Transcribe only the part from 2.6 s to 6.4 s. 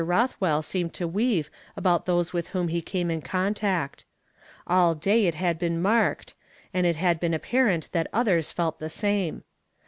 he came in contact. All day it had been marked,